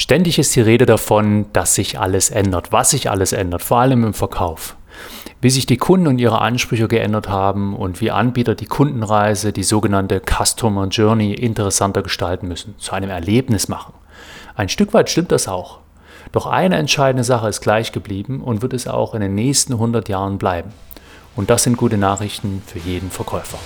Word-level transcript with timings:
Ständig 0.00 0.38
ist 0.38 0.56
die 0.56 0.62
Rede 0.62 0.86
davon, 0.86 1.44
dass 1.52 1.74
sich 1.74 2.00
alles 2.00 2.30
ändert, 2.30 2.72
was 2.72 2.88
sich 2.88 3.10
alles 3.10 3.34
ändert, 3.34 3.60
vor 3.60 3.80
allem 3.80 4.02
im 4.02 4.14
Verkauf. 4.14 4.74
Wie 5.42 5.50
sich 5.50 5.66
die 5.66 5.76
Kunden 5.76 6.06
und 6.06 6.18
ihre 6.18 6.40
Ansprüche 6.40 6.88
geändert 6.88 7.28
haben 7.28 7.76
und 7.76 8.00
wie 8.00 8.10
Anbieter 8.10 8.54
die 8.54 8.64
Kundenreise, 8.64 9.52
die 9.52 9.62
sogenannte 9.62 10.22
Customer 10.24 10.88
Journey, 10.88 11.34
interessanter 11.34 12.02
gestalten 12.02 12.48
müssen, 12.48 12.76
zu 12.78 12.92
einem 12.92 13.10
Erlebnis 13.10 13.68
machen. 13.68 13.92
Ein 14.54 14.70
Stück 14.70 14.94
weit 14.94 15.10
stimmt 15.10 15.32
das 15.32 15.48
auch. 15.48 15.80
Doch 16.32 16.46
eine 16.46 16.76
entscheidende 16.76 17.22
Sache 17.22 17.50
ist 17.50 17.60
gleich 17.60 17.92
geblieben 17.92 18.40
und 18.40 18.62
wird 18.62 18.72
es 18.72 18.88
auch 18.88 19.14
in 19.14 19.20
den 19.20 19.34
nächsten 19.34 19.74
100 19.74 20.08
Jahren 20.08 20.38
bleiben. 20.38 20.70
Und 21.36 21.50
das 21.50 21.64
sind 21.64 21.76
gute 21.76 21.98
Nachrichten 21.98 22.62
für 22.66 22.78
jeden 22.78 23.10
Verkäufer. 23.10 23.58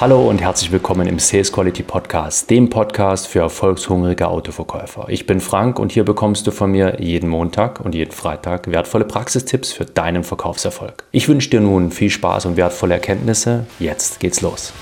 Hallo 0.00 0.28
und 0.28 0.40
herzlich 0.40 0.72
willkommen 0.72 1.06
im 1.06 1.20
Sales 1.20 1.52
Quality 1.52 1.84
Podcast, 1.84 2.50
dem 2.50 2.68
Podcast 2.68 3.28
für 3.28 3.38
erfolgshungrige 3.38 4.26
Autoverkäufer. 4.26 5.06
Ich 5.08 5.24
bin 5.24 5.38
Frank 5.38 5.78
und 5.78 5.92
hier 5.92 6.04
bekommst 6.04 6.48
du 6.48 6.50
von 6.50 6.72
mir 6.72 7.00
jeden 7.00 7.28
Montag 7.28 7.78
und 7.78 7.94
jeden 7.94 8.10
Freitag 8.10 8.68
wertvolle 8.68 9.04
Praxistipps 9.04 9.72
für 9.72 9.84
deinen 9.84 10.24
Verkaufserfolg. 10.24 11.04
Ich 11.12 11.28
wünsche 11.28 11.48
dir 11.48 11.60
nun 11.60 11.92
viel 11.92 12.10
Spaß 12.10 12.46
und 12.46 12.56
wertvolle 12.56 12.94
Erkenntnisse. 12.94 13.66
Jetzt 13.78 14.18
geht's 14.18 14.40
los. 14.40 14.72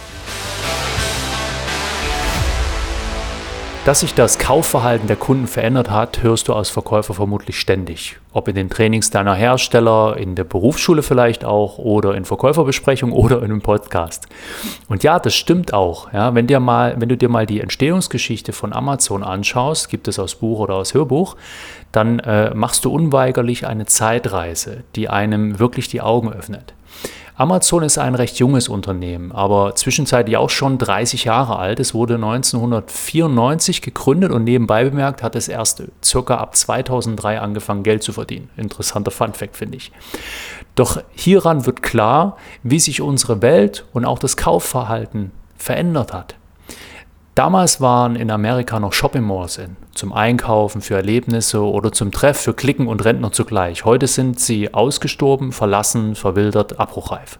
Dass 3.85 3.99
sich 3.99 4.15
das 4.15 4.39
Kaufverhalten 4.39 5.09
der 5.09 5.17
Kunden 5.17 5.49
verändert 5.49 5.91
hat, 5.91 6.23
hörst 6.23 6.47
du 6.47 6.55
als 6.55 6.71
Verkäufer 6.71 7.15
vermutlich 7.15 7.59
ständig. 7.59 8.17
Ob 8.33 8.47
in 8.47 8.55
den 8.55 8.71
Trainings 8.71 9.11
deiner 9.11 9.35
Hersteller, 9.35 10.17
in 10.17 10.37
der 10.37 10.45
Berufsschule 10.45 11.03
vielleicht 11.03 11.45
auch 11.45 11.79
oder 11.79 12.15
in 12.15 12.25
Verkäuferbesprechungen 12.25 13.13
oder 13.13 13.39
in 13.39 13.47
einem 13.47 13.61
Podcast. 13.61 14.29
Und 14.87 15.03
ja, 15.03 15.19
das 15.19 15.35
stimmt 15.35 15.75
auch. 15.75 16.13
Ja, 16.13 16.33
wenn, 16.37 16.47
dir 16.47 16.61
mal, 16.61 16.95
wenn 17.01 17.09
du 17.09 17.17
dir 17.17 17.29
mal 17.29 17.45
die 17.45 17.61
Entstehungsgeschichte 17.61 18.53
von 18.53 18.73
Amazon 18.73 19.25
anschaust, 19.25 19.89
gibt 19.89 20.07
es 20.07 20.21
aus 20.21 20.37
Buch 20.37 20.61
oder 20.61 20.75
aus 20.75 20.95
Hörbuch, 20.95 21.35
dann 21.91 22.21
äh, 22.21 22.55
machst 22.55 22.85
du 22.85 22.93
unweigerlich 22.93 23.67
eine 23.67 23.87
Zeitreise, 23.87 24.85
die 24.95 25.09
einem 25.09 25.59
wirklich 25.59 25.89
die 25.89 26.03
Augen 26.03 26.33
öffnet. 26.33 26.73
Amazon 27.35 27.83
ist 27.83 27.97
ein 27.97 28.15
recht 28.15 28.39
junges 28.39 28.69
Unternehmen, 28.69 29.33
aber 29.33 29.75
zwischenzeitlich 29.75 30.37
auch 30.37 30.51
schon 30.51 30.77
30 30.77 31.25
Jahre 31.25 31.59
alt. 31.59 31.81
Es 31.81 31.95
wurde 31.95 32.17
1994 32.17 33.81
gegründet 33.81 34.33
und 34.33 34.45
nebenbei 34.45 34.85
bemerkt 34.85 35.23
hat 35.23 35.35
es 35.35 35.49
erst 35.49 35.83
circa 36.05 36.37
ab 36.37 36.55
2003 36.55 37.41
angefangen, 37.41 37.85
Geld 37.85 38.03
zu 38.03 38.13
verdienen. 38.13 38.51
Interessanter 38.57 39.11
Funfact, 39.11 39.57
finde 39.57 39.79
ich. 39.79 39.93
Doch 40.75 41.03
hieran 41.15 41.65
wird 41.65 41.83
klar, 41.83 42.37
wie 42.63 42.79
sich 42.79 43.01
unsere 43.01 43.41
Welt 43.41 43.87
und 43.95 44.05
auch 44.05 44.19
das 44.19 44.37
Kaufverhalten 44.37 45.31
verändert 45.57 46.13
hat. 46.13 46.35
Damals 47.35 47.81
waren 47.81 48.15
in 48.15 48.31
Amerika 48.31 48.79
noch 48.79 48.93
Shopping 48.93 49.23
Malls 49.23 49.57
in, 49.57 49.77
zum 49.95 50.13
Einkaufen, 50.13 50.83
für 50.83 50.97
Erlebnisse 50.97 51.63
oder 51.63 51.91
zum 51.91 52.13
Treff 52.13 52.39
für 52.39 52.53
Klicken 52.53 52.89
und 52.89 53.03
Rentner 53.07 53.33
zugleich. 53.33 53.87
Heute 53.87 54.07
sind 54.07 54.39
sie 54.39 54.75
ausgestorben, 54.75 55.53
verlassen, 55.53 56.15
verwildert, 56.15 56.79
abbruchreif. 56.79 57.39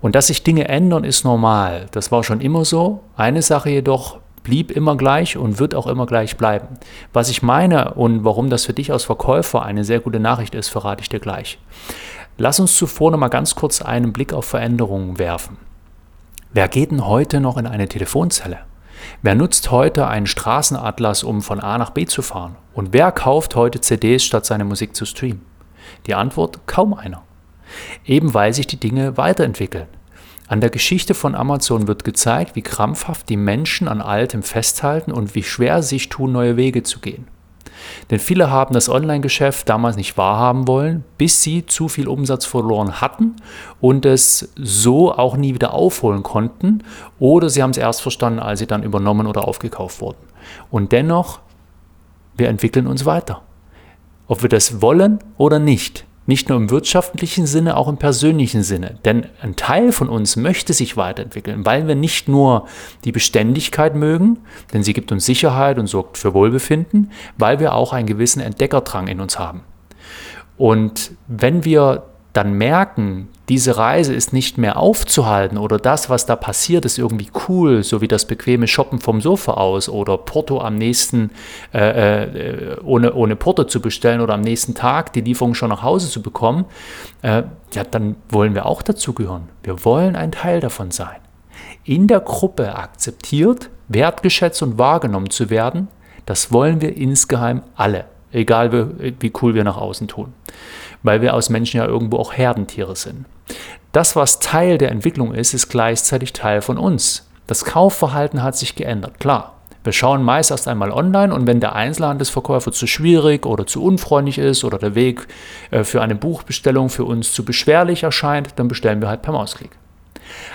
Und 0.00 0.14
dass 0.14 0.28
sich 0.28 0.44
Dinge 0.44 0.68
ändern, 0.68 1.02
ist 1.02 1.24
normal. 1.24 1.86
Das 1.90 2.12
war 2.12 2.22
schon 2.22 2.40
immer 2.40 2.64
so. 2.64 3.00
Eine 3.16 3.42
Sache 3.42 3.70
jedoch 3.70 4.18
blieb 4.44 4.70
immer 4.70 4.96
gleich 4.96 5.36
und 5.36 5.58
wird 5.58 5.74
auch 5.74 5.88
immer 5.88 6.06
gleich 6.06 6.36
bleiben. 6.36 6.68
Was 7.12 7.30
ich 7.30 7.42
meine 7.42 7.94
und 7.94 8.24
warum 8.24 8.48
das 8.48 8.66
für 8.66 8.72
dich 8.72 8.92
als 8.92 9.02
Verkäufer 9.02 9.62
eine 9.62 9.82
sehr 9.82 9.98
gute 9.98 10.20
Nachricht 10.20 10.54
ist, 10.54 10.68
verrate 10.68 11.02
ich 11.02 11.08
dir 11.08 11.20
gleich. 11.20 11.58
Lass 12.38 12.60
uns 12.60 12.76
zuvor 12.76 13.10
noch 13.10 13.18
mal 13.18 13.28
ganz 13.28 13.56
kurz 13.56 13.82
einen 13.82 14.12
Blick 14.12 14.32
auf 14.32 14.44
Veränderungen 14.44 15.18
werfen. 15.18 15.56
Wer 16.52 16.68
geht 16.68 16.92
denn 16.92 17.06
heute 17.06 17.40
noch 17.40 17.56
in 17.56 17.66
eine 17.66 17.88
Telefonzelle? 17.88 18.69
Wer 19.22 19.34
nutzt 19.34 19.70
heute 19.70 20.06
einen 20.06 20.26
Straßenatlas, 20.26 21.22
um 21.22 21.42
von 21.42 21.60
A 21.60 21.78
nach 21.78 21.90
B 21.90 22.06
zu 22.06 22.22
fahren? 22.22 22.56
Und 22.72 22.92
wer 22.92 23.12
kauft 23.12 23.56
heute 23.56 23.80
CDs, 23.80 24.24
statt 24.24 24.46
seine 24.46 24.64
Musik 24.64 24.94
zu 24.94 25.04
streamen? 25.04 25.44
Die 26.06 26.14
Antwort 26.14 26.66
kaum 26.66 26.94
einer. 26.94 27.22
Eben 28.04 28.34
weil 28.34 28.52
sich 28.52 28.66
die 28.66 28.80
Dinge 28.80 29.16
weiterentwickeln. 29.16 29.88
An 30.48 30.60
der 30.60 30.70
Geschichte 30.70 31.14
von 31.14 31.36
Amazon 31.36 31.86
wird 31.86 32.02
gezeigt, 32.02 32.56
wie 32.56 32.62
krampfhaft 32.62 33.28
die 33.28 33.36
Menschen 33.36 33.86
an 33.86 34.00
Altem 34.00 34.42
festhalten 34.42 35.12
und 35.12 35.34
wie 35.36 35.44
schwer 35.44 35.82
sich 35.82 36.08
tun, 36.08 36.32
neue 36.32 36.56
Wege 36.56 36.82
zu 36.82 36.98
gehen. 36.98 37.28
Denn 38.10 38.18
viele 38.18 38.50
haben 38.50 38.74
das 38.74 38.88
Online-Geschäft 38.88 39.68
damals 39.68 39.96
nicht 39.96 40.16
wahrhaben 40.16 40.66
wollen, 40.66 41.04
bis 41.18 41.42
sie 41.42 41.66
zu 41.66 41.88
viel 41.88 42.08
Umsatz 42.08 42.44
verloren 42.44 43.00
hatten 43.00 43.36
und 43.80 44.04
es 44.04 44.52
so 44.56 45.12
auch 45.12 45.36
nie 45.36 45.54
wieder 45.54 45.74
aufholen 45.74 46.22
konnten. 46.22 46.82
Oder 47.18 47.48
sie 47.48 47.62
haben 47.62 47.70
es 47.70 47.78
erst 47.78 48.02
verstanden, 48.02 48.40
als 48.40 48.58
sie 48.58 48.66
dann 48.66 48.82
übernommen 48.82 49.26
oder 49.26 49.46
aufgekauft 49.46 50.00
wurden. 50.00 50.18
Und 50.70 50.92
dennoch, 50.92 51.40
wir 52.36 52.48
entwickeln 52.48 52.86
uns 52.86 53.04
weiter. 53.04 53.42
Ob 54.26 54.42
wir 54.42 54.48
das 54.48 54.80
wollen 54.80 55.18
oder 55.36 55.58
nicht. 55.58 56.04
Nicht 56.30 56.48
nur 56.48 56.58
im 56.58 56.70
wirtschaftlichen 56.70 57.44
Sinne, 57.44 57.76
auch 57.76 57.88
im 57.88 57.96
persönlichen 57.96 58.62
Sinne. 58.62 59.00
Denn 59.04 59.26
ein 59.42 59.56
Teil 59.56 59.90
von 59.90 60.08
uns 60.08 60.36
möchte 60.36 60.72
sich 60.72 60.96
weiterentwickeln, 60.96 61.66
weil 61.66 61.88
wir 61.88 61.96
nicht 61.96 62.28
nur 62.28 62.68
die 63.02 63.10
Beständigkeit 63.10 63.96
mögen, 63.96 64.38
denn 64.72 64.84
sie 64.84 64.92
gibt 64.92 65.10
uns 65.10 65.26
Sicherheit 65.26 65.76
und 65.76 65.88
sorgt 65.88 66.18
für 66.18 66.32
Wohlbefinden, 66.32 67.10
weil 67.36 67.58
wir 67.58 67.74
auch 67.74 67.92
einen 67.92 68.06
gewissen 68.06 68.38
Entdeckerdrang 68.38 69.08
in 69.08 69.18
uns 69.20 69.40
haben. 69.40 69.62
Und 70.56 71.10
wenn 71.26 71.64
wir 71.64 72.04
dann 72.32 72.52
merken, 72.52 73.26
diese 73.50 73.76
Reise 73.76 74.14
ist 74.14 74.32
nicht 74.32 74.58
mehr 74.58 74.76
aufzuhalten 74.76 75.58
oder 75.58 75.78
das, 75.78 76.08
was 76.08 76.24
da 76.24 76.36
passiert, 76.36 76.84
ist 76.84 76.98
irgendwie 76.98 77.30
cool, 77.48 77.82
so 77.82 78.00
wie 78.00 78.06
das 78.06 78.24
bequeme 78.24 78.68
Shoppen 78.68 79.00
vom 79.00 79.20
Sofa 79.20 79.54
aus 79.54 79.88
oder 79.88 80.18
Porto 80.18 80.60
am 80.60 80.76
nächsten, 80.76 81.32
äh, 81.74 82.22
äh, 82.22 82.76
ohne, 82.84 83.12
ohne 83.12 83.34
Porto 83.34 83.64
zu 83.64 83.80
bestellen 83.80 84.20
oder 84.20 84.34
am 84.34 84.40
nächsten 84.40 84.76
Tag 84.76 85.12
die 85.14 85.20
Lieferung 85.20 85.54
schon 85.54 85.70
nach 85.70 85.82
Hause 85.82 86.08
zu 86.08 86.22
bekommen, 86.22 86.64
äh, 87.22 87.42
ja, 87.74 87.82
dann 87.90 88.14
wollen 88.28 88.54
wir 88.54 88.66
auch 88.66 88.82
dazugehören. 88.82 89.48
Wir 89.64 89.84
wollen 89.84 90.14
ein 90.14 90.30
Teil 90.30 90.60
davon 90.60 90.92
sein. 90.92 91.18
In 91.82 92.06
der 92.06 92.20
Gruppe 92.20 92.76
akzeptiert, 92.76 93.68
wertgeschätzt 93.88 94.62
und 94.62 94.78
wahrgenommen 94.78 95.30
zu 95.30 95.50
werden, 95.50 95.88
das 96.24 96.52
wollen 96.52 96.80
wir 96.80 96.96
insgeheim 96.96 97.62
alle, 97.74 98.04
egal 98.32 98.72
wie, 98.72 99.14
wie 99.20 99.32
cool 99.40 99.54
wir 99.54 99.64
nach 99.64 99.76
außen 99.76 100.08
tun 100.08 100.32
weil 101.02 101.22
wir 101.22 101.34
aus 101.34 101.48
Menschen 101.48 101.78
ja 101.78 101.86
irgendwo 101.86 102.18
auch 102.18 102.32
Herdentiere 102.32 102.96
sind. 102.96 103.26
Das, 103.92 104.14
was 104.16 104.38
Teil 104.38 104.78
der 104.78 104.90
Entwicklung 104.90 105.34
ist, 105.34 105.54
ist 105.54 105.68
gleichzeitig 105.68 106.32
Teil 106.32 106.62
von 106.62 106.78
uns. 106.78 107.28
Das 107.46 107.64
Kaufverhalten 107.64 108.42
hat 108.42 108.56
sich 108.56 108.76
geändert, 108.76 109.18
klar. 109.18 109.56
Wir 109.82 109.94
schauen 109.94 110.22
meist 110.22 110.50
erst 110.50 110.68
einmal 110.68 110.90
online 110.90 111.34
und 111.34 111.46
wenn 111.46 111.58
der 111.58 111.74
Einzelhandelsverkäufer 111.74 112.70
zu 112.70 112.86
schwierig 112.86 113.46
oder 113.46 113.66
zu 113.66 113.82
unfreundlich 113.82 114.36
ist 114.36 114.62
oder 114.62 114.76
der 114.76 114.94
Weg 114.94 115.26
äh, 115.70 115.84
für 115.84 116.02
eine 116.02 116.14
Buchbestellung 116.14 116.90
für 116.90 117.04
uns 117.04 117.32
zu 117.32 117.46
beschwerlich 117.46 118.02
erscheint, 118.02 118.50
dann 118.56 118.68
bestellen 118.68 119.00
wir 119.00 119.08
halt 119.08 119.22
per 119.22 119.32
Mausklick. 119.32 119.70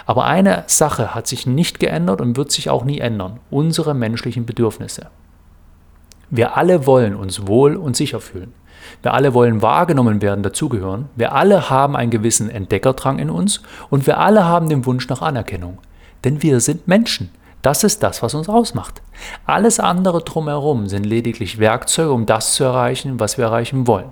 Aber 0.05 0.25
eine 0.25 0.63
Sache 0.67 1.15
hat 1.15 1.25
sich 1.25 1.47
nicht 1.47 1.79
geändert 1.79 2.21
und 2.21 2.37
wird 2.37 2.51
sich 2.51 2.69
auch 2.69 2.85
nie 2.85 2.99
ändern, 2.99 3.39
unsere 3.49 3.95
menschlichen 3.95 4.45
Bedürfnisse. 4.45 5.07
Wir 6.29 6.57
alle 6.57 6.85
wollen 6.85 7.15
uns 7.15 7.47
wohl 7.47 7.75
und 7.75 7.95
sicher 7.95 8.19
fühlen. 8.19 8.53
Wir 9.01 9.13
alle 9.13 9.33
wollen 9.33 9.61
wahrgenommen 9.61 10.21
werden, 10.21 10.43
dazugehören. 10.43 11.09
Wir 11.15 11.33
alle 11.33 11.69
haben 11.69 11.95
einen 11.95 12.11
gewissen 12.11 12.49
Entdeckerdrang 12.49 13.19
in 13.19 13.29
uns 13.29 13.61
und 13.89 14.07
wir 14.07 14.19
alle 14.19 14.45
haben 14.45 14.69
den 14.69 14.85
Wunsch 14.85 15.07
nach 15.09 15.21
Anerkennung. 15.21 15.79
Denn 16.23 16.41
wir 16.41 16.59
sind 16.59 16.87
Menschen. 16.87 17.29
Das 17.61 17.83
ist 17.83 18.03
das, 18.03 18.21
was 18.21 18.35
uns 18.35 18.47
ausmacht. 18.47 19.01
Alles 19.45 19.79
andere 19.79 20.21
drumherum 20.21 20.87
sind 20.87 21.03
lediglich 21.03 21.57
Werkzeuge, 21.59 22.11
um 22.11 22.25
das 22.25 22.53
zu 22.53 22.63
erreichen, 22.63 23.19
was 23.19 23.37
wir 23.37 23.45
erreichen 23.45 23.87
wollen. 23.87 24.11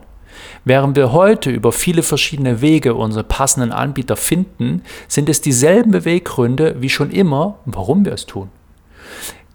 Während 0.65 0.95
wir 0.95 1.11
heute 1.11 1.51
über 1.51 1.71
viele 1.71 2.01
verschiedene 2.01 2.61
Wege 2.61 2.95
unsere 2.95 3.23
passenden 3.23 3.71
Anbieter 3.71 4.15
finden, 4.15 4.81
sind 5.07 5.29
es 5.29 5.41
dieselben 5.41 5.91
Beweggründe 5.91 6.77
wie 6.79 6.89
schon 6.89 7.11
immer, 7.11 7.59
warum 7.65 8.05
wir 8.05 8.13
es 8.13 8.25
tun. 8.25 8.49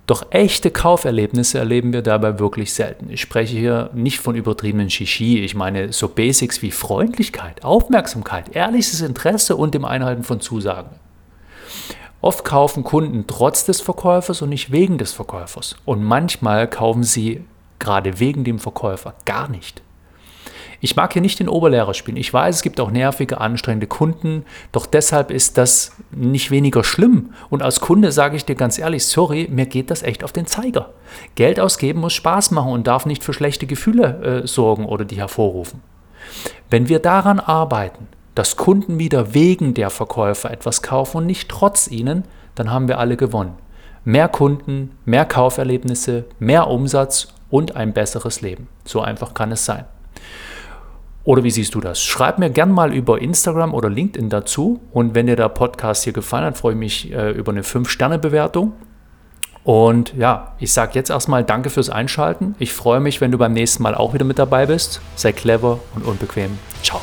Doch 0.09 0.25
echte 0.31 0.71
Kauferlebnisse 0.71 1.59
erleben 1.59 1.93
wir 1.93 2.01
dabei 2.01 2.39
wirklich 2.39 2.73
selten. 2.73 3.11
Ich 3.11 3.21
spreche 3.21 3.59
hier 3.59 3.91
nicht 3.93 4.21
von 4.21 4.37
übertriebenen 4.37 4.89
Shishi, 4.89 5.41
ich 5.41 5.55
meine 5.55 5.93
so 5.93 6.09
Basics 6.09 6.63
wie 6.63 6.71
Freundlichkeit, 6.71 7.63
Aufmerksamkeit, 7.63 8.57
ehrliches 8.57 9.03
Interesse 9.03 9.55
und 9.55 9.75
dem 9.75 9.85
Einhalten 9.85 10.23
von 10.23 10.41
Zusagen. 10.41 10.93
Oft 12.23 12.43
kaufen 12.43 12.85
Kunden 12.85 13.27
trotz 13.27 13.67
des 13.67 13.83
Verkäufers 13.83 14.41
und 14.41 14.49
nicht 14.49 14.73
wegen 14.73 14.97
des 14.97 15.13
Verkäufers. 15.13 15.77
Und 15.85 16.03
manchmal 16.03 16.69
kaufen 16.69 17.03
sie 17.03 17.45
gerade 17.79 18.19
wegen 18.19 18.45
dem 18.45 18.61
Verkäufer 18.61 19.13
gar 19.27 19.51
nicht. 19.51 19.83
Ich 20.81 20.95
mag 20.95 21.13
hier 21.13 21.23
nicht 21.23 21.41
den 21.41 21.49
Oberlehrer 21.49 21.93
spielen. 21.93 22.17
Ich 22.17 22.33
weiß, 22.33 22.57
es 22.57 22.63
gibt 22.63 22.79
auch 22.81 22.91
nervige, 22.91 23.41
anstrengende 23.41 23.89
Kunden, 23.89 24.45
doch 24.71 24.87
deshalb 24.87 25.31
ist 25.31 25.59
das 25.59 25.93
nicht 26.13 26.51
weniger 26.51 26.85
schlimm. 26.85 27.31
Und 27.51 27.63
als 27.63 27.81
Kunde 27.81 28.13
sage 28.13 28.37
ich 28.37 28.45
dir 28.45 28.55
ganz 28.55 28.79
ehrlich, 28.79 29.05
sorry, 29.07 29.49
mir 29.51 29.67
geht 29.67 29.91
das 29.91 30.03
echt 30.03 30.23
auf 30.23 30.33
den 30.33 30.47
Zeiger. 30.47 30.91
Geld 31.35 31.59
ausgeben 31.59 32.01
muss 32.01 32.13
Spaß 32.13 32.53
machen 32.53 32.73
und 32.73 32.87
darf 32.87 33.07
nicht 33.07 33.25
für 33.25 33.33
schlechte 33.33 33.67
Gefühle 33.67 34.43
äh, 34.43 34.47
sorgen 34.47 34.87
oder 34.87 35.05
die 35.05 35.17
hervorrufen. 35.17 35.83
Wenn 36.71 36.89
wir 36.89 37.01
daran 37.01 37.41
arbeiten, 37.41 38.07
dass 38.35 38.57
Kunden 38.57 39.01
wieder 39.01 39.35
wegen 39.35 39.75
der 39.75 39.91
Verkäufer 39.91 40.51
etwas 40.51 40.83
kaufen 40.83 41.19
und 41.19 41.27
nicht 41.27 41.49
trotz 41.49 41.89
ihnen, 41.89 42.25
dann 42.55 42.71
haben 42.71 42.87
wir 42.87 42.99
alle 42.99 43.17
gewonnen. 43.17 43.57
mehr 44.05 44.29
Kunden, 44.29 44.93
mehr 45.05 45.25
Kauferlebnisse, 45.27 46.25
mehr 46.39 46.69
Umsatz 46.69 47.29
und 47.51 47.77
ein 47.77 47.93
besseres 47.93 48.41
Leben. 48.41 48.69
So 48.85 49.01
einfach 49.01 49.35
kann 49.35 49.53
es 49.53 49.65
sein. 49.65 49.85
Oder 51.29 51.45
wie 51.45 51.51
siehst 51.51 51.75
du 51.75 51.83
das? 51.83 52.03
Schreib 52.03 52.39
mir 52.39 52.49
gern 52.49 52.73
mal 52.73 52.95
über 52.95 53.21
Instagram 53.21 53.75
oder 53.75 53.91
LinkedIn 53.91 54.31
dazu. 54.31 54.81
Und 54.93 55.15
wenn 55.15 55.27
dir 55.27 55.37
der 55.37 55.51
Podcast 55.51 56.05
hier 56.05 56.15
gefallen 56.15 56.47
hat, 56.47 56.57
freue 56.57 56.73
ich 56.73 56.79
mich 56.79 57.13
äh, 57.13 57.33
über 57.33 57.53
eine 57.53 57.61
5-Sterne-Bewertung. 57.61 58.73
Und 59.63 60.15
ja, 60.17 60.55
ich 60.59 60.73
sage 60.73 60.93
jetzt 60.95 61.11
erstmal 61.11 61.45
Danke 61.45 61.69
fürs 61.69 61.91
Einschalten. 61.91 62.55
Ich 62.59 62.73
freue 62.73 63.01
mich, 63.01 63.21
wenn 63.21 63.31
du 63.31 63.37
beim 63.37 63.53
nächsten 63.53 63.83
Mal 63.83 63.95
auch 63.95 64.15
wieder 64.15 64.25
mit 64.25 64.39
dabei 64.39 64.65
bist. 64.65 65.03
Sei 65.17 65.33
clever 65.33 65.81
und 65.95 66.07
unbequem. 66.07 66.59
Ciao. 66.83 67.03